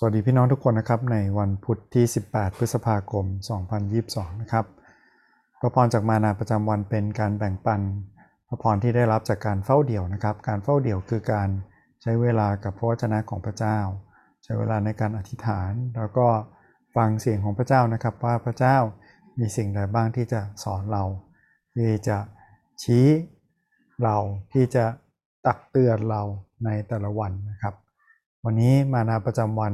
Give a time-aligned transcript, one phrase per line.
[0.00, 3.24] สวัสดีพี่น้องทุกคนนะครับในวันพุธที่ 18 พฤษภาคม
[3.82, 4.64] 2022 นะครับ
[5.60, 7.80] พระพรจากมานาประจำวันเป็นการแบ่งปัน
[8.48, 11.48] พระพรที่ได้รับจากการเฝ้าเดี่ยวนะครับ การเฝ้าเดี่ยวคือการ
[12.02, 13.78] ใช้เวลากับพระวจนะของพระเจ้า
[14.44, 16.26] ใช้เวลาในการอธิษฐาน แล้วก็
[16.96, 18.76] ฟังเสียงของพระเจ้านะครับ ว่าพระเจ้า
[19.38, 21.04] มีสิ่งใดบ้างที่จะสอนเรา
[21.76, 22.18] ที่จะ
[22.82, 23.06] ชี้
[24.02, 24.16] เรา
[24.52, 24.84] ที่จะ
[25.46, 26.22] ตักเตือนเรา
[26.64, 27.76] ในแต่ละวันนะครับ
[28.50, 29.72] วันนี้มานาประจำวัน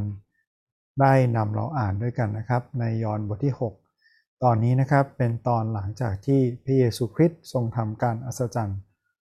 [1.01, 8.81] ได้นำเราอ่านด้วยกันนะครับ ในยอห์นบทที่ 6 ตอนนี้นะครับเป็นตอนหลังจากที่พระเยซูคริสต์ทรงทำการอัศจรรย์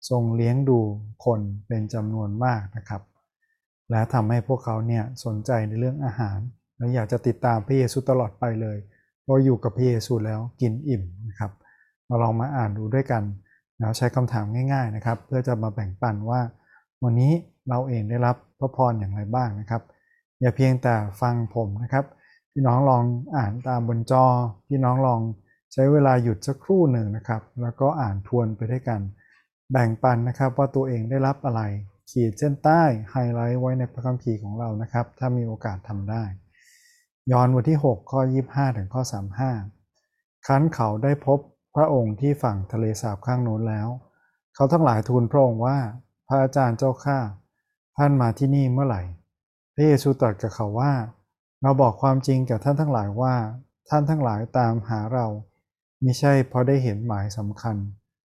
[0.10, 0.80] ทรงเลี้ยงดู
[1.26, 3.02] คนเป็นจำนวนมากนะครับ
[3.90, 6.40] และทำให้พวกเขาเนี่ยสนใจในเรื่องอาหาร
[6.78, 8.78] และอยากจะติดตามพระเยซูตลอดไปเลย
[9.24, 11.52] เพราะอยู่กับพระเยซูแล้วกินอิ่มนะครับ
[12.08, 13.24] เราลองมาอ่านดูด้วยกัน
[13.80, 16.42] แล้วใช้คำถามง่าย ๆนะครับ เพื่อจะมาแบ่งปันว่า
[17.04, 17.34] วันนี้
[17.70, 19.82] เราเองได้รับพระพรอย่างไรบ้างนะครับ
[20.42, 22.06] อย่าเพียงแต่ฟังผมนะครับ
[22.52, 23.04] พี่น้องลอง
[23.38, 24.26] อ่านตามบนจอ
[24.68, 25.22] พี่น้องลอง
[25.74, 29.02] ใช้เวลาหยุดสักครู่หนึ่งนะครับ แล้วก็อ่านทวนไปด้วยกัน
[29.72, 31.62] แบ่งปันนะครับว่าตัวเองได้รับอะไร
[32.12, 36.24] ขีดเส้นใต้ไฮไลท์ไว้ในพระคัมภีร์ของเรานะครับ ถ้ามีโอกาสทำได้
[37.32, 39.02] ย้อนบทที่ 6 ข้อ 25 ถึงข้อ
[39.74, 41.40] 35คั้นเขาได้พบ
[41.76, 43.88] พระองค์ที่ฝั่งทะเลสาบข้างโน้นแล้ว
[44.56, 45.78] เขาทั้งหลายทูลพระองค์ว่า
[46.32, 47.20] พระอาจารย์เจ้าข้า
[47.98, 49.04] ท่านมาที่นี่เมื่อไหร่
[49.74, 50.94] พระเยซูตรัสกับเขาว่า
[51.62, 53.36] เราบอกความจริงกับท่านทั้งหลายว่า
[53.90, 55.28] ท่านทั้งหลายตามหาเรา
[56.04, 57.78] มิใช่เพราะได้เห็นหมายสำคัญ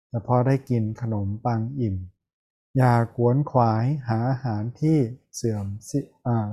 [0.09, 1.97] แต่เพราะได้กินขนมปังอิ่ม
[2.77, 4.97] อย่าขวนขวายหาอาหารที่
[5.37, 5.65] เสื่อม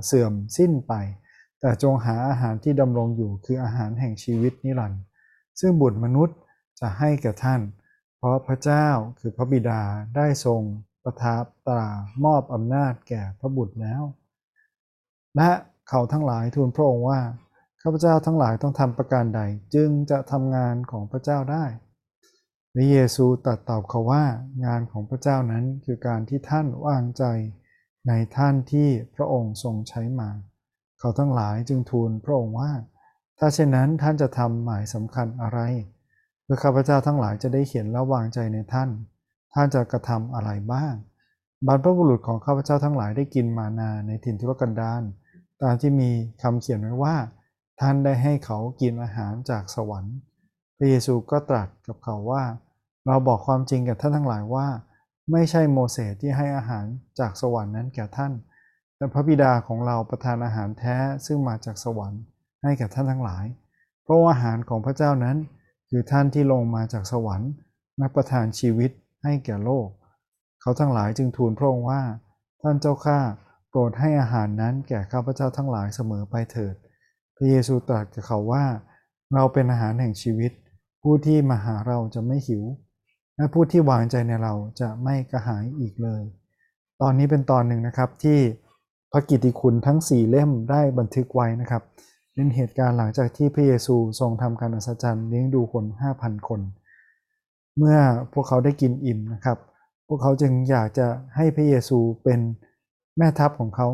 [0.06, 0.92] เสื่อมสิ้นไป
[1.60, 5.02] แต่จงหาอาหารที่ดำรงอยู่คืออาหารแห่งชีวิตนิรันดร์
[5.60, 6.36] ซึ่งบุตรมนุษย์
[6.80, 7.60] จะให้แก่ท่าน
[8.16, 8.86] เพราะพระเจ้า
[9.18, 9.80] คือพระบิดา
[10.16, 10.62] ได้ทรง
[11.04, 11.90] ประทับตรา
[12.24, 14.02] มอบอำนาจแก่พระบุตรแล้ว
[15.36, 15.50] และ
[15.88, 17.20] เขาทั้งหลายทูลพระองค์ว่า
[17.82, 19.40] ข้าพเจ้าทั้งหลายต้องทำประการใด
[19.74, 21.64] จึงจะทำงานของพระเจ้าได้
[22.74, 24.24] พระเยซูตรัสตอบเขาว่า
[24.66, 27.24] งานของพระเจ้านั้นคือการที่ท่านวางใจ
[28.08, 30.30] ในท่านที่พระองค์ทรงใช้มา
[30.98, 32.72] เขาทั้งหลายจึงทูลพระองค์ว่า
[33.38, 35.60] ถ้าเช่นนั้นท่านจะทำหมายสำคัญอะไร
[36.42, 38.90] เพื่อข้าพเจ้าทั้งหลายจะได้เห็นและวางใจในท่าน
[39.54, 40.94] ท่านจะกระทำอะไรบ้าง
[41.66, 45.02] บรรพบุรุษของข้าพเจ้าทั้งหลายได้กินมานาในถิ่นทุรกันดาร
[45.62, 46.10] ตามที่มี
[46.42, 47.16] คำเขียนไว้ว่า
[47.80, 50.16] ท่านได้ให้เขากินอาหารจากสวรรค์
[50.76, 52.44] พระเยซูก็ตรัสกับเขาว่า
[53.06, 54.66] เราบอกความจริงกับท่านทั้งหลายว่า
[55.32, 56.84] ไม่ใช่โมเสสที่ให้อาหาร
[57.18, 58.32] จากสวรรค์นั้นแก่ท่าน
[58.96, 62.22] แต่พระบิดาของเราประทานอาหารแท้ซึ่งมาจากสวรรค์
[62.62, 63.44] ให้แก่ท่านทั้งหลาย
[64.04, 65.36] เพราะอาหารของพระเจ้านั้น
[65.90, 67.50] คือท่านที่ลงมาจากสวรรค์
[68.00, 68.90] มาประทานชีวิต
[69.24, 69.88] ให้แก่โลก
[70.60, 72.02] เขาทั้งหลายจึงทูลพระองค์ว่า
[72.62, 73.18] ท่านเจ้าข้า
[73.68, 76.74] โปรดให้อาหารนั้นแก่ข้าพเจ้าทั้งหลายเสมอไปเถิด
[77.36, 78.64] พระเยซูตรัสกับเขาว่า
[79.34, 80.52] เราเป็นอาหารแห่งชีวิต
[81.02, 82.64] ผู้ที่มาหาเราจะไม่หิว
[83.36, 86.22] และผู้ที่วางใจในเราจะไม่กระหายอีกเลย
[87.00, 88.38] ตอนนี้เป็นตอนหนึ่งนะครับที่
[89.12, 91.82] พระกิตติคุณทั้ง 4 เล่มได้บันทึกไว้นะครับ
[92.34, 95.84] เป็นเหตุการณ์หลังจากที่พระเยซูทรงทำการอัศจรรย์เลี้ยงดูคน
[96.16, 96.60] 5,000 คน
[97.78, 97.98] เมื่อ
[98.32, 99.58] พวกเขาได้กินอิ่มนะครับ
[100.08, 101.06] พวกเขาจึงอยากจะ
[101.36, 102.40] ให้พระเยซูเป็น
[103.16, 103.88] แม่ทัพของเขา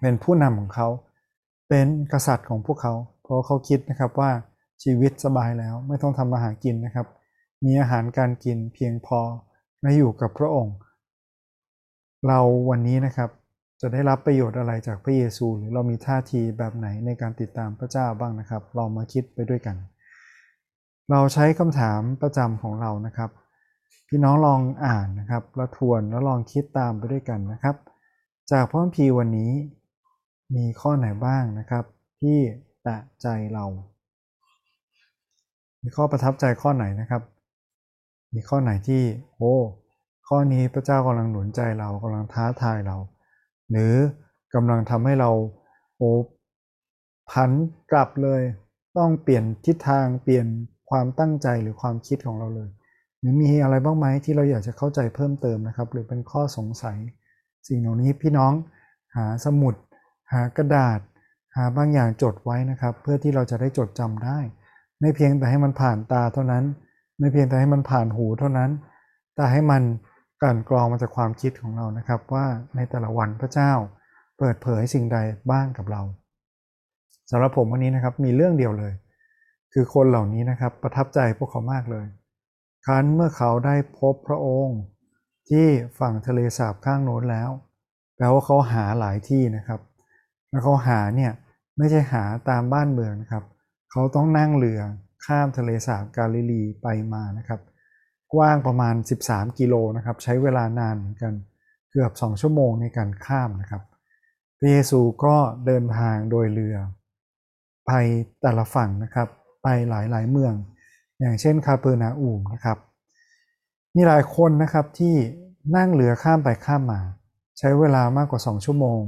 [0.00, 0.88] เป็นผู้นำของเขา
[1.68, 4.30] เป็นกษัตริย์ของพวกเขา เพราะเขาคิดนะครับว่า
[4.82, 7.06] ชีวิตสบายแล้วไม่ต้องทำอาหารกินนะครับ
[7.64, 9.20] มีอาหารการกินเพียงพอ
[9.80, 10.76] และอยู่กับพระองค์
[12.26, 13.30] เราวันนี้นะครับ
[13.80, 19.76] จะได้รับประโยชน์อะไรจากพระเยซู หรือเรามีท่าทีแบบไหนในการติดตามพระเจ้าบ้างนะครับลองมาคิดไปด้วยกัน
[21.12, 23.30] เราใช้คำถามประจำของเรานะครับ
[24.08, 27.76] พี่น้องลองอ่านนะครับแล้วทวนแล้วลองคิดตามไปด้วยกันนะครับ
[28.52, 29.52] จากพระคัมภีร์วันนี้
[30.56, 31.84] มีข้อไหนบ้างนะครับ
[32.20, 32.38] ที่
[32.82, 33.64] แตะใจเรา
[35.82, 37.22] มีข้อประทับใจข้อไหนนะครับ
[38.34, 39.02] มีข้อไหนที่
[39.36, 39.54] โอ้
[40.28, 42.96] ข้อนี้พระเจ้ากำลังหนุนใจเรากำลังท้าทายเรา
[43.70, 43.94] หรือ
[44.54, 45.30] กำลังทำให้เรา
[45.96, 46.10] โอ้
[47.30, 47.50] พัน
[47.90, 48.42] กลับเลย
[48.98, 50.46] ต้องเปลี่ยนทิศทางเปลี่ยน
[50.92, 52.70] ความตั้งใจหรือความคิดของเราเลย
[53.20, 56.98] หรือมีอะไรบ้างไหมที่เราอยากจะเข้าใจเพิ่มเติมนะครับ หรือเป็นข้อสงสัย
[57.68, 58.52] สิ่งเหล่านี้พี่น้อง
[59.16, 59.74] หาสมุด
[60.32, 61.00] หากระดาษ
[61.56, 64.38] หาบางอย่างจดไว้นะครับ เพื่อที่เราจะได้จดจำได้
[65.00, 66.64] ไม่เพียงแต่ให้มันผ่านตาเท่านั้น
[67.18, 68.70] ไม่เพียงแต่ให้มันผ่านหูเท่านั้น
[69.34, 69.82] แต่ให้มัน
[70.42, 72.46] การกรองมาจากความคิดของเรานะครับ ว่า
[72.76, 73.72] ในแต่ละวันพระเจ้า
[74.38, 75.18] เปิดเผยสิ่งใด
[75.50, 76.02] บ้างกับเรา
[77.30, 78.92] สำหรับผมวันนี้นะครับมีเรื่องเดียวเลย
[79.72, 82.06] คือคนเหล่านี้นะครับประทับใจพวกเขามากเลย
[82.86, 84.80] ครั้นเมื่อเขาได้พบพระองค์
[85.48, 85.66] ที่
[85.98, 87.50] ฝั่งทะเลสาบข้างโน้นแล้ว
[88.16, 89.80] แปลว่าเขาหาหลายที่นะครับ
[90.50, 91.32] แล้วเขาหาเนี่ย
[91.78, 93.44] ไม่ใช่หาตามบ้านเมืองนะครับ
[93.90, 94.80] เขาต้องนั่งเรือ
[95.26, 97.60] ข้ามทะเลสาบกาลิลีไปมานะครับ
[98.34, 98.94] กว้างประมาณ
[99.26, 101.32] 13 กิโลนะครับ ใช้เวลานานเหมือนกัน
[101.92, 103.82] เกือบ 2 ชั่วโมงในการข้ามนะครับ
[104.58, 105.36] พระเยซูก็
[105.66, 106.76] เดินทางโดยเรือ
[107.86, 107.92] ไป
[108.42, 109.28] แต่ละฝั่งนะครับ
[109.62, 110.54] ไปหลายๆเมือง
[111.20, 112.78] อย่างเช่นคาเปอร์นาอูมนะครับ
[113.94, 115.14] มีหลายคนนะครับที่
[115.76, 117.00] นั่งเรือข้ามไปข้ามมา
[117.58, 119.00] ใช้เวลามากกว่า 2 ชั่วโมง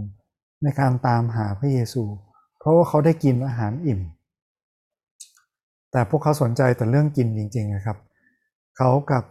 [0.63, 2.05] ในการตามหาพระเยซู
[2.59, 4.01] เพราะว่าเขาได้กินอาหารอิ่ม
[5.93, 7.99] แต่พวกเขาสนใจแต่เรื่องกินจริงๆนะครับ
[8.77, 9.25] เขากับ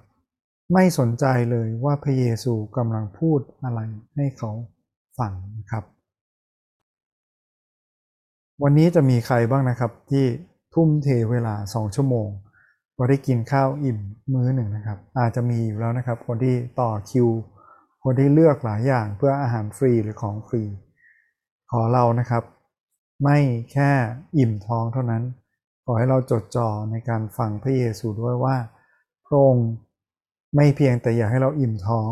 [0.73, 3.79] ไม่สนใจเลยว่าพระเยซูกำลังพูดอะไร
[4.15, 4.51] ให้เขา
[5.19, 5.83] ฟังนะครับ
[8.63, 10.25] วันนี้จะมีใครบ้างนะครับที่
[10.73, 12.29] ทุ่มเทเวลา 2 ชั่วโมง
[12.97, 13.99] ก็ได้กินข้าวอิ่ม
[14.33, 17.27] มื้อหนึ่งนะครับ อาจจะมีอยู่แล้วนะครับ คนที่ต่อคิว
[18.03, 20.63] คนที่เลือกหลายอย่างเพื่ออาหารฟรีหรือของฟรี
[21.71, 22.43] ขอเรานะครับ
[23.23, 23.37] ไม่
[23.71, 23.91] แค่
[24.37, 25.23] อิ่มท้องเท่านั้น
[25.85, 28.55] ขอให้เราจดจ่อในการฟังพระเยซูด้วยว่า
[29.25, 29.69] พระองค์
[30.55, 32.11] ไม่เพียงแต่อยากให้เราอิ่มท้อง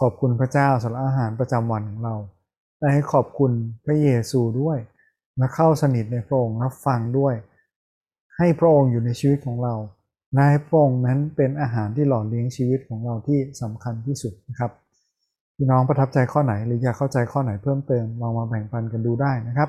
[0.00, 2.16] ขอบคุณพระเจ้าสำหรับอาหารประจำวันของเรา
[2.78, 3.52] แต่ให้ขอบคุณ
[3.84, 4.78] พระเยซูด้วย
[5.36, 7.34] และเข้าสนิทในพระองค์รับฟังด้วย
[8.38, 9.74] ให้พระองค์อยู่ในชีวิตของเรา
[10.32, 14.70] และให้พระองค์นั้นเป็นอาหารที่หล่อเลี้ยงชีวิตของเราที่สำคัญที่สุดนะครับ
[15.56, 19.68] พี่น้องประทับใจข้อไหนหรืออยากเข้าใจข้อไหนเพิ่มเติมลองมาแบ่งปันกันดูได้นะครับ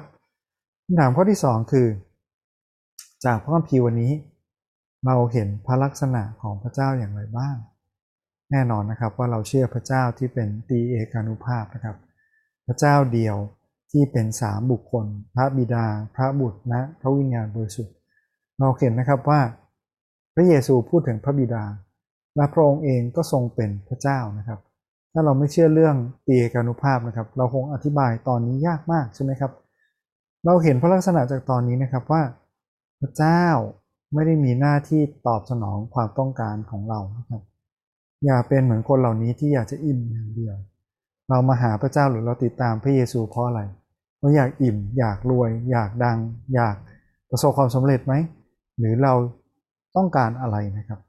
[0.85, 1.87] คำถามข้อที่ 2 คือ
[3.25, 4.11] จากพระคัมภีร์วันนี้
[5.05, 7.55] เราเห็นพระลักษณะของพระเจ้าอย่างไรบ้าง
[8.51, 11.95] แน่นอนนะครับว่าเราเชื่อพระเจ้าที่เป็นตีเอกานุภาพนะครับ
[12.67, 13.35] พระเจ้าเดียว
[13.91, 15.05] ที่เป็นสามบุคคล
[15.35, 15.85] พระบิดา
[16.15, 17.95] พระบุตรและพระวิญญาณบริสุทธิ์
[18.59, 19.41] เราเห็นนะครับว่า
[20.35, 21.63] พระเยซูพูดถึงพระบิดา
[22.35, 24.59] และพระองค์เองก็ทรงเป็นพระเจ้านะครับ
[25.13, 25.95] ถ้าเราไม่เชื่อเรื่อง
[26.27, 29.51] ตีกานุภาพนะครับ เราคงอธิบายตอนนี้ยากมากใช่ไหมครับ
[30.45, 32.21] เราเห็นพระลักษณะจากตอนนี้นะครับว่า
[33.01, 33.43] พระเจ้า
[34.13, 37.41] ไม่ได้มีหน้าที่ตอบสนองความต้องการของเรานะครับ
[38.25, 40.55] อย่าเป็นเหมือนคนเหล่านี้ที่อยากจะอิ่มอย่างเดียว
[41.29, 43.61] เรามาหาพระเจ้าหรือเราติดตามพระเยซูเพราะอะไร
[44.19, 46.17] เราอยากอิ่ม อยากรวย อยากดัง
[46.53, 46.75] อยาก
[47.29, 48.13] ประสบความสำเร็จไหม
[48.79, 49.13] หรือเรา
[49.95, 50.99] ต้องการอะไรนะครับ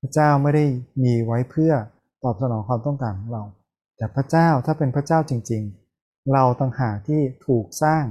[0.00, 0.64] พระเจ้าไม่ได้
[1.04, 1.72] มีไว้เพื่อ
[2.22, 3.42] ตอบสนองความต้องการของเรา
[3.96, 5.62] แต่พระเจ้าถ้าเป็นพระเจ้าจริง
[5.96, 8.04] ๆ เราต่างหากที่ถูกสร้าง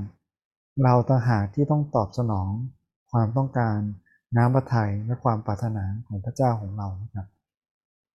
[0.84, 2.50] เราต่างหากที่ต้องตอบสนอง
[3.12, 3.78] ความต้องการ
[4.38, 7.28] น้ำพระทัยและความปรารถนาของพระเจ้าของเรานะครับ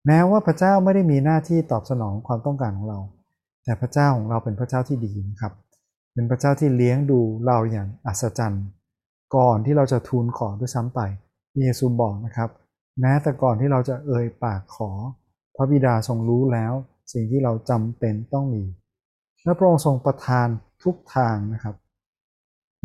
[0.06, 2.98] แม้ว่าพระเจ้าไม่ได้มีหน้าที่ตอบสนองความต้องการของเรา
[3.64, 5.52] แต่พระเจ้าของเราเป็นพระเจ้าที่ดีนะครับ
[6.14, 8.66] เป็นพระเจ้าที่เลี้ยงดูเราอย่างอัศจรรย์
[9.36, 11.00] ก่อนที่เราจะทูลขอด้วยซ้ำไป
[11.60, 12.50] เยซูบอกนะครับ
[13.00, 14.90] แม้แต่ก่อนที่เราจะเอ่ยปากขอ
[15.56, 16.72] พระบิดาทรงรู้แล้ว
[17.12, 18.64] สิ่งที่เราจำเป็นต้องมี
[19.44, 20.48] และพระองค์ทรงประทาน
[20.82, 21.76] ทุกทางนะครับ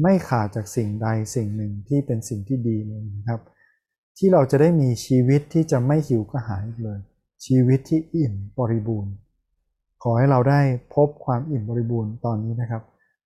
[0.02, 3.42] ไม่ขาดจากสิ่งใดสิ่งหนึ่งที่เป็นสิ่งที่ดีเลยนะครับ
[4.18, 7.00] ที่เราจะได้มีชีวิตที่จะไม่หิวกระหายเลย
[7.46, 9.14] ชีวิตที่อิ่มบริบูรณ์
[10.04, 10.62] ขอให้เราได้
[10.96, 12.84] พบความอิ่มบริบูรณ์ตอนนี้นะครับ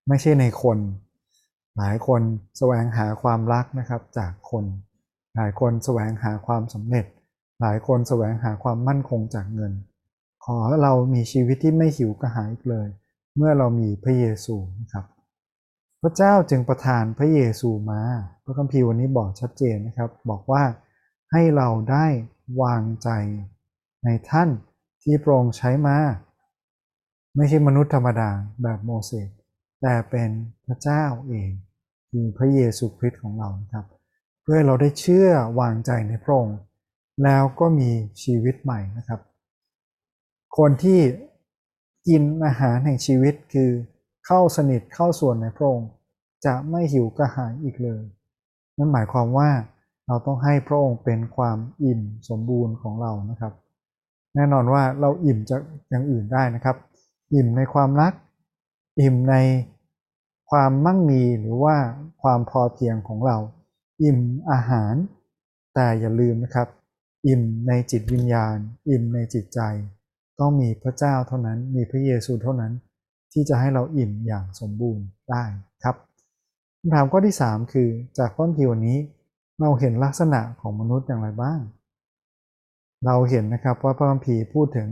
[0.07, 0.77] ไม่ใช่ในคน
[1.77, 2.21] หลายคน
[2.57, 4.65] แสวงหาความรักนะครับจากคน
[5.35, 7.05] หลายคนแสวงหาความสำเร็จ
[7.61, 9.73] หลายคนแสวงหาความมั่นคงจากเงิน
[10.45, 12.87] ขอเรามีชีวิตที่ไม่หิวกระหายอีกเลย
[13.37, 15.05] เมื่อเรามีพระเยซูนะครับ
[16.01, 18.01] พระเจ้าจึงประทานพระเยซูมา
[18.43, 20.63] พระคัมภีร์วันนี้บอกชัดเจนนะครับ บอกว่า
[21.31, 22.05] ให้เราได้
[22.61, 23.09] วางใจ
[24.03, 24.49] ในท่าน
[25.03, 25.97] ที่พรองใช้มา
[27.35, 28.29] ไม่ใช่มนุษย์ธรรมดา
[28.63, 29.29] แบบโมเสส
[29.81, 30.29] แต่เป็น
[30.65, 31.51] พระเจ้าเอง
[32.09, 33.85] คือพระเยซูคริสต์ของเรานะครับ
[34.43, 36.57] เพื่อเราได้เชื่อวางใจในพระองค์
[37.23, 37.89] แล้วก็มี
[38.23, 39.19] ชีวิตใหม่นะครับ
[40.57, 40.99] คนที่
[42.07, 43.71] กินอาหารแห่งชีวิตคือ
[44.25, 45.89] เข้าสนิทเข้าส่วนในพระองค์
[46.45, 48.03] จะไม่หิวกระหายอีกเลย
[48.77, 49.49] นั่นหมายความว่า
[50.07, 53.53] เราต้องให้พระองค์เป็นความอิ่มสมบูรณ์ของเรานะครับ
[54.35, 56.75] แน่นอนว่าเราอิ่มจากอย่างอื่นได้นะครับ
[57.33, 58.13] อิ่มในความรัก
[58.99, 59.35] อิ่มใน
[60.49, 61.75] ความมั่งมีหรือว่า
[62.21, 63.37] ความพอเพียงของเรา
[64.03, 64.19] อิ่ม
[64.51, 64.93] อาหาร
[65.75, 66.67] แต่อย่าลืมนะครับ
[67.27, 68.57] อิ่มในจิตวิญญาณ
[68.89, 69.59] อิ่มในจิตใจ
[70.39, 72.73] ต้องมีพระเจ้าเท่านั้น มีพระเยซูเท่านั้น
[73.33, 75.43] ที่จะให้เราอิ่มอย่างสมบูรณ์ได้
[75.83, 75.95] ครับ
[76.79, 78.97] คำถามข้อที่ 3 คือจากข้อพิวันนี้
[79.59, 81.59] เราเห็นลักษณะของมนุษย์อย่างไรบ้าง
[83.05, 84.87] เราเห็นนะครับว่าพระคัมภีร์พูดถึง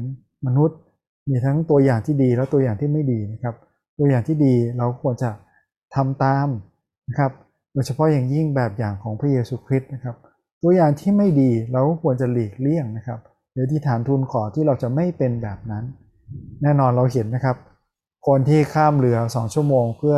[0.46, 0.78] มนุษย์
[1.30, 3.56] มีทั้งตัวอย่างที่ดีและตัวอย่างที่ไม่ดีนะครับ
[4.00, 5.30] ตัวอย่างที่ดีเราควรจะ
[5.96, 6.48] ทำตาม
[7.10, 7.32] นะครับ
[7.74, 10.16] โดยเฉพาะอย่างยิ่งแบบอย่างของพระเยซูคริสต์นะครับ
[10.62, 13.20] ตัวอย่างที่ไม่ดีเราก็ควรจะหลีกเลี่ยงนะครับ
[13.54, 15.84] หรือที่ฐานทูลขอที่เราจะไม่เป็นแบบนั้น
[16.62, 17.58] แน่นอนเราเห็นนะครับ
[18.28, 20.18] คนที่ข้ามเรือสองชั่วโมง เพื่อ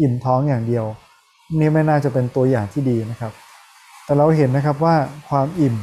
[0.00, 0.84] อิ่มท้องอย่างเดียว
[1.58, 3.32] นี่ไม่น่าจะเป็นตัวอย่างที่ดีนะครับ
[4.04, 4.96] แต่เราเห็นนะครับว่า
[5.28, 5.76] ความอิ่ม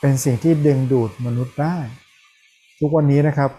[0.00, 1.76] เป็นสิ่งที่ดึงดูดมนุษย์ได้
[2.78, 3.50] ทุกวันนี้นะครับ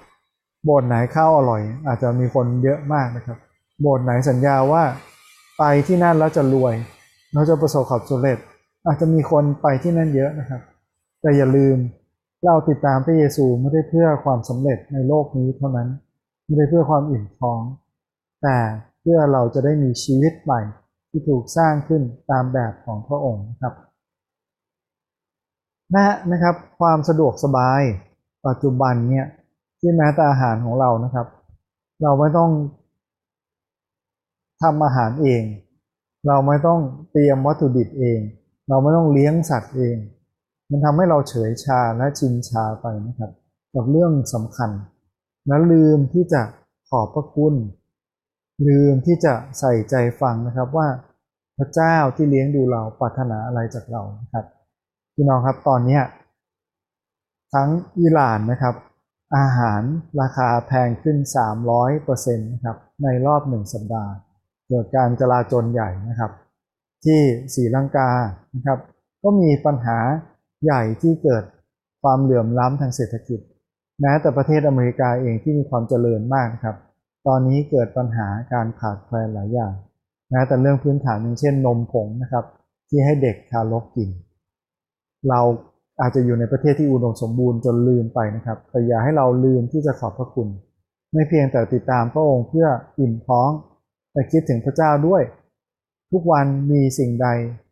[0.65, 3.37] โบสถ์ไหนข้าวอร่อย อาจจะมีคนเยอะมากนะครับ
[3.81, 4.83] โบสถ์ไหนสัญญาว่า
[5.57, 6.73] ไปที่นั่นแล้วจะรวย
[7.33, 8.37] เราจะประสบความสำเร็จ
[8.85, 10.61] อาจจะมีคนไปที่นั่นเยอะนะครับ
[11.21, 11.77] แต่อย่าลืม
[12.45, 15.89] เราติดตามพระเยซูไม่ได้เพื่อความสำเร็จในโลกนี้เท่านั้น
[16.45, 17.61] ไม่ได้เพื่อความอิ่มท้อง
[18.43, 18.57] แต่
[19.01, 20.61] เพื่อเราจะได้มีชีวิตใหม่
[21.09, 22.01] ที่ถูกสร้างขึ้น
[22.31, 23.73] ตามแบบของพระองค์นะครับ
[25.95, 27.81] นะนะครับความสะดวกสบาย
[28.47, 29.27] ปัจจุบันเนี่ย
[29.79, 31.27] ที่แม้แต่อาหารของเรานะครับ
[32.03, 32.51] เราไม่ต้อง
[34.61, 35.43] ทำอาหารเอง
[36.27, 36.79] เราไม่ต้อง
[37.11, 38.19] เตรียมวัตถุดิบเอง
[38.69, 39.97] เราไม่ต้องเลี้ยงสัตว์เอง
[40.69, 43.31] มันทำให้เราเฉยชาและชินชาไปนะครับ
[43.75, 44.71] กับเรื่องสำคัญ
[45.47, 46.41] และลืมที่จะ
[46.89, 47.55] ขอบพระคุณ
[48.67, 50.87] ลืมที่จะใส่ใจฟังนะครับว่า
[51.57, 54.45] พระเจ้าที่เลี้ยงดูเราปรารถนาอะไรจากเรานะครับ
[55.13, 55.99] พี่น้องครับตอนนี้
[57.53, 57.69] ทั้ง
[57.99, 58.75] อิหร่านนะครับ
[59.37, 59.81] อาหาร
[60.21, 61.17] ราคาแพงขึ้น
[61.77, 64.13] 300%นะครับในรอบหนึ่งสัปดาห์
[64.67, 66.31] เกิดการจลาจลใหญ่นะครับ
[67.05, 67.21] ที่
[67.53, 68.09] ศรีลังกา
[68.55, 68.79] นะครับ
[69.23, 69.97] ก็มีปัญหา
[70.63, 71.43] ใหญ่ที่เกิด
[72.01, 73.39] ความเหลื่อมล้ำทางเศรษฐกิจ
[74.01, 76.75] แม้แต่ประเทศอเมริกาเองที่มีความเจริญมากนะครับ
[77.27, 79.73] ตอนนี้เกิดปัญหาการขาดแคลนหลายอย่าง
[80.29, 82.45] แม้แต่เรื่องพื้นฐานอย่างเช่นนมผงนะครับ
[82.89, 84.09] ที่ให้เด็กทารกกิน
[85.29, 85.41] เรา
[86.01, 90.47] อาจจะอยู่ในประเทศที่อุดมสมบูรณ์จนลืมไปนะครับ แต่อย่าให้เราลืมที่จะขอบพระคุณ
[91.13, 92.67] ไม่เพียงแต่ติดตามพระองค์เพื่อ
[92.99, 93.49] อิ่มท้อง
[94.13, 95.21] แต่คิดถึงพระเจ้าด้วย
[96.11, 97.27] ทุกวันมีสิ่งใด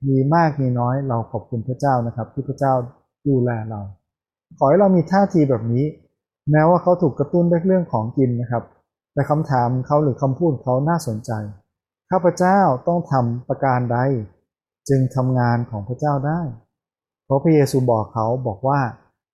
[0.07, 2.73] มีมากมีน้อย เราขอบคุณพระเจ้านะครับ ที่พระเจ้า
[3.27, 3.81] ดูแลเรา
[4.57, 5.85] ขอให้เรามีท่าทีแบบนี้
[6.51, 8.63] แม้ว่าเขาถูกกระตุ้นด้วยเรื่องของกินนะครับ
[9.13, 11.31] แต่คำถามเขาหรือคำพูดเขาน่าสนใจ
[12.11, 13.97] ข้าพเจ้าต้องทำประการใด
[14.89, 16.41] จึงทำงานของพระเจ้าได้
[17.27, 18.81] เพราะพระเยซูบอกเขาบอกว่า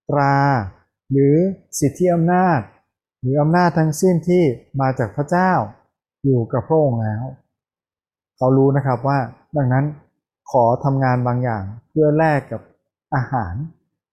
[0.10, 0.36] ตรา
[1.12, 1.36] หรือ
[1.80, 2.60] สิทธิอำนาจ
[3.22, 4.44] หรืออำนาจทั้งสิ้นที่
[4.82, 5.52] มาจากพระเจ้า
[6.24, 7.24] อยู่กับพระองค์แล้ว
[8.38, 9.20] เขารู้นะครับว่า
[9.58, 9.86] ดังนั้น
[10.52, 12.62] ขอทำงานบางอย่างเพื่อแลกกับ
[13.16, 13.54] อาหาร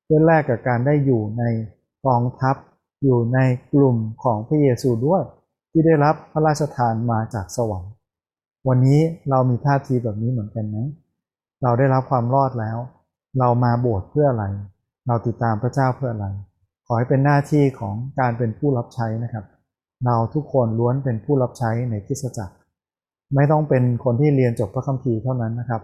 [0.05, 1.45] เพื่อแลกกับการได้อยู่ใน
[2.07, 2.57] กองทัพ
[3.03, 3.39] อยู่ใน
[3.73, 5.23] กลุ่มของพระเยซูด้วย
[5.71, 7.93] ที่ได้รับพระราชทานมาจากสวรรค์
[8.69, 10.77] วันนี้เรามีท่าทีแบบนี้เหมือนกันไหม
[11.63, 12.79] เราได้รับความรอดแล้ว
[13.39, 14.45] เรามาโบสถ์เพื่ออะไร
[15.07, 16.27] เราติดตามพระเจ้าเพื่ออะไร
[16.87, 19.45] ขอให้เป็นหน้าที่ของการเป็นผู้รับใช้นะครับ
[20.07, 22.55] เราทุกคนล้วนเป็นผู้รับใช้ในคริสตจักร
[23.35, 25.83] ไม่ต้องเป็นคนที่เรียนจบพระคัมภีร์เท่านั้นนะครับ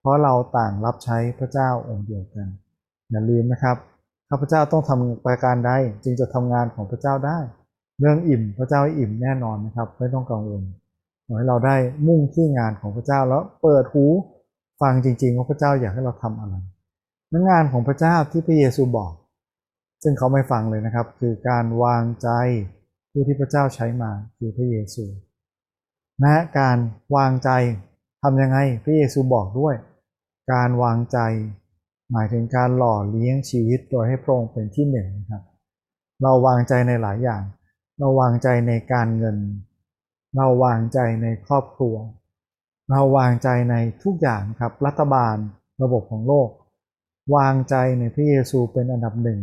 [0.00, 2.46] เพราะเราต่างรับใช้พระเจ้าองค์เดียวกัน
[3.10, 3.76] อย่าลืมนะครับ
[4.28, 5.70] ข้าพเจ้าต้องทำประการใด
[6.04, 7.38] จึงจะทำงานของพระเจ้าได้
[8.00, 10.62] เรื่องอิ่มพระเจ้าอิ่มแน่นอนนะครับ ไม่ต้องกังวล
[11.26, 14.04] ขอให้เราได้มุ่งที่งานของพระเจ้าแล้วเปิดหู
[14.80, 16.54] ฟังจริงๆว่าพระเจ้าอยากให้เราทำอะไร
[17.32, 19.12] นังานของพระเจ้าที่พระเยซูบอก
[20.02, 22.28] ซึ่งเขาไม่ฟังเลยนะครับ คือการวางใจ
[23.10, 25.04] ผู้ที่พระเจ้าใช้มาคือพระเยซู
[26.22, 26.78] นะการ
[27.16, 27.50] วางใจ
[28.22, 29.74] ทำยังไงพระเยซูบอกด้วย
[30.52, 31.18] การวางใจ
[32.12, 35.42] หมายถึงการหล่อเลี้ยงชีวิตโดยให้พระองค์เป็นที่หนึ่งนะครับ
[36.22, 37.42] เราวางใจในหลายอย่าง
[37.98, 39.36] เราวางใจในการเงิน
[40.36, 41.96] เราวางใจในครอบครัว
[42.90, 45.36] เราวางใจในทุกอย่างครับรัฐบาล
[45.82, 46.48] ระบบของโลก
[47.34, 49.40] วางใจในพระเยซูเป็นอันดับหนึ่ง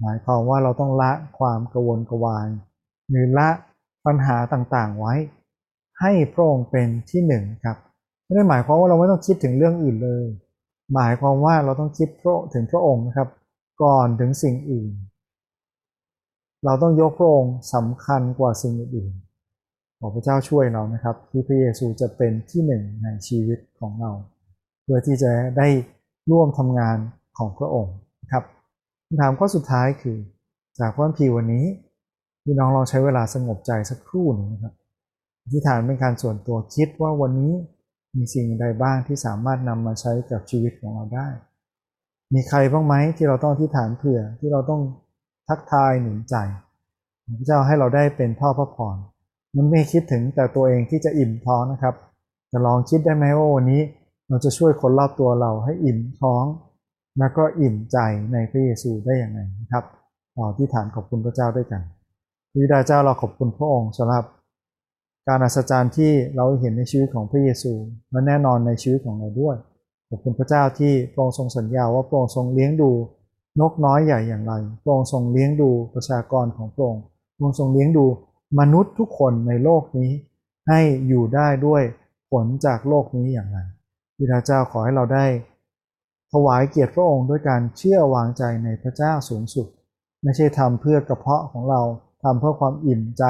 [0.00, 2.48] หมายความว่าเราต้องละความกวนกวาย
[3.10, 3.48] หรือละ
[4.06, 5.14] ปัญหาต่างๆไว้
[6.00, 7.76] ให้พระองค์เป็นที่หนึ่งครับ
[8.24, 10.24] ไม่ได้หมายความว่าเราไม่ต้องคิดถึงเรื่องอื่นเลย
[10.94, 12.08] หมายความว่าเราต้องคิด
[12.54, 13.28] ถึงพระองค์นะครับ
[13.82, 14.92] ก่อนถึงสิ่งอื่น
[16.64, 19.12] เราต้องยกพระองค์สำคัญกว่าสิ่งอื่น
[19.98, 24.12] ขอพระเจ้าช่วยเรานะครับ ที่พระเยซูจะเป็นที่หนึ่งในชีวิตของเรา
[24.82, 25.68] เพื่อที่จะได้
[26.30, 26.98] ร่วมทำงาน
[27.38, 27.94] ของพระองค์
[28.32, 28.44] ครับ
[29.06, 30.18] คำถามข้อสุดท้ายคือ
[30.78, 31.66] จากพระพีวันนี้
[32.44, 34.74] พี่น้องลองใช้เวลาสงบใจสักครู่นึงนะครับ
[35.42, 37.52] อธิษฐานเป็นการส่วนตัวคิดว่าวันนี้
[38.16, 41.28] มีสิ่งใดบ้างที่สามารถนำมาใช้กับชีวิตของเราได้
[42.34, 44.82] มีใครบ้างไหมที่เราต้องอธิษฐานเผื่อที่เราต้อง
[45.48, 46.36] ทักทายหนุนใจ
[47.38, 48.96] พระเจ้าให้เราได้เป็นพ่อพระพร
[49.56, 51.94] มันไม่คิดถึงแต่ตัวเองที่จะอิ่มท้องนะครับ
[52.52, 53.82] จะลองคิดได้ไหมว่าวันนี้
[54.28, 56.44] เราจะช่วยคนรอบตัวเราให้อิ่มท้อง
[57.18, 57.98] แล้วก็อิ่มใจ
[58.32, 59.84] ในพระเยซูได้อย่างไรนะครับ
[60.36, 61.82] ต่อที่ฐานขอบคุณพระเจ้าด้วยกัน
[62.52, 64.24] พิดาเจ้าเราขอบคุณพระองค์สำหรับ
[65.28, 67.72] การอัศจรรย์ที่เราเห็นในชีวิตของพระเยซู
[68.10, 69.56] และแน่นอนในชีวิตของเราด้วย
[70.08, 72.90] ขอบคุณพระเจ้าที่พระองค์ทรงสัญญาว่าพระองค์ทรงเลี้ยงดู
[73.60, 74.52] นกน้อยใหญ่อย่างไร
[74.82, 77.02] พระองค์ทรงเลี้ยงดูประชากรของพระองค์
[77.34, 78.06] พระองค์ทรงเลี้ยงดู
[78.60, 80.10] มนุษย์ทุกคนในโลกนี้
[80.68, 81.82] ให้อยู่ได้ด้วย
[82.30, 83.58] ผลจากโลกนี้อย่างไร
[84.18, 85.26] บิดาเจ้าขอให้เราได้
[86.32, 89.66] ถวายเกียรติพระองค์ด้วยการเชื่อวางใจในพระเจ้าสูงสุด
[90.22, 91.82] ไม่ใช่ทำเพื่อกระเพาะของเรา
[92.22, 93.24] ทำเพื่อความอิ่มใจ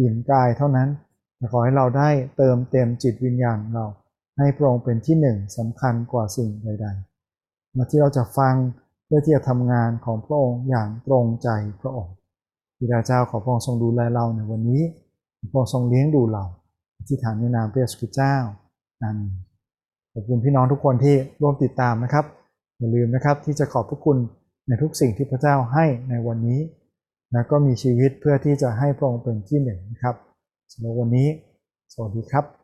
[0.00, 0.88] อิ่มกายเท่านั้น
[1.36, 3.86] แต่ขอให้เราได้เติมเต็มจิตวิญญาณเรา
[4.38, 8.54] ให้พระองค์เป็นที่หนึ่งสำคัญกว่าสิ่งใดๆมาที่เราจะฟัง
[9.06, 11.48] เพื่อที่จะทำงานของพระองค์อย่างตรงใจ
[11.80, 12.14] พระองค์
[12.78, 14.82] บิดาเจ้าขอพระองค์ทรงดูแลเราในวันนี้
[15.50, 16.44] พระองค์ทรงเลี้ยงดูเรา
[17.06, 18.34] ที่ฐานในนามพระเยซูคริสต์เจ้า
[19.00, 19.43] อาเมน
[20.16, 22.24] ขอบคุณพี่น้องทุกคนที่ร่วมติดตามนะครับ
[22.78, 24.16] อย่าลืมนะครับที่จะขอบพระคุณ
[24.66, 26.60] ในทุกสิ่งที่พระเจ้าให้ในวันนี้
[27.34, 30.14] นะก็มีชีวิตเพื่อที่จะให้พระองค์เป็นที่หนึ่งนะครับ
[30.72, 31.28] สำหรับวันนี้
[31.92, 32.63] สวัสดีครับ